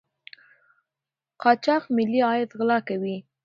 [1.41, 3.15] قاچاق ملي عاید غلا کوي.